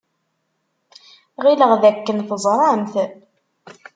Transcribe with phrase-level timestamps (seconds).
[1.43, 2.93] Ɣileɣ dakken teẓramt.